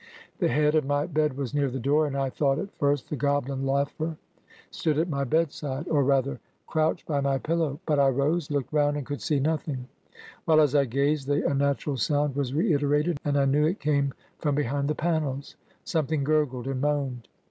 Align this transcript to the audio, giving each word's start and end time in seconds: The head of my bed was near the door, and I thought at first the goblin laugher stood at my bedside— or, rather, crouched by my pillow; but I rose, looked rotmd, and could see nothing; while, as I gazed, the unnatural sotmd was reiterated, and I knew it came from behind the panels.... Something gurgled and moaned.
The 0.39 0.47
head 0.47 0.73
of 0.73 0.83
my 0.83 1.05
bed 1.05 1.37
was 1.37 1.53
near 1.53 1.69
the 1.69 1.77
door, 1.79 2.07
and 2.07 2.17
I 2.17 2.31
thought 2.31 2.57
at 2.57 2.73
first 2.79 3.07
the 3.11 3.15
goblin 3.15 3.67
laugher 3.67 4.17
stood 4.71 4.97
at 4.97 5.07
my 5.11 5.23
bedside— 5.23 5.87
or, 5.89 6.03
rather, 6.03 6.39
crouched 6.65 7.05
by 7.05 7.21
my 7.21 7.37
pillow; 7.37 7.79
but 7.85 7.99
I 7.99 8.09
rose, 8.09 8.49
looked 8.49 8.71
rotmd, 8.71 8.97
and 8.97 9.05
could 9.05 9.21
see 9.21 9.39
nothing; 9.39 9.87
while, 10.45 10.59
as 10.59 10.73
I 10.73 10.85
gazed, 10.85 11.27
the 11.27 11.47
unnatural 11.47 11.97
sotmd 11.97 12.35
was 12.35 12.51
reiterated, 12.51 13.19
and 13.23 13.37
I 13.37 13.45
knew 13.45 13.67
it 13.67 13.79
came 13.79 14.15
from 14.39 14.55
behind 14.55 14.87
the 14.87 14.95
panels.... 14.95 15.55
Something 15.83 16.23
gurgled 16.23 16.65
and 16.65 16.81
moaned. 16.81 17.27